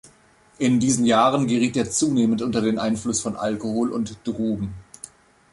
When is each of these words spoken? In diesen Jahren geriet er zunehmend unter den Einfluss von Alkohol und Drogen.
In 0.57 0.79
diesen 0.79 1.05
Jahren 1.05 1.45
geriet 1.45 1.77
er 1.77 1.91
zunehmend 1.91 2.41
unter 2.41 2.59
den 2.61 2.79
Einfluss 2.79 3.21
von 3.21 3.35
Alkohol 3.35 3.91
und 3.91 4.17
Drogen. 4.23 4.73